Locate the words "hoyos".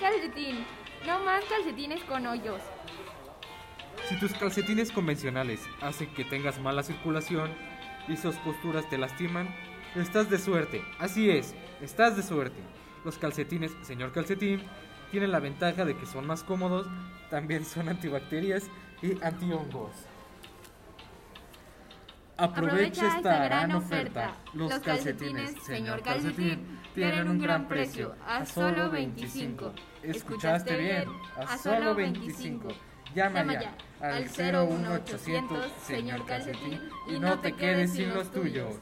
2.26-2.60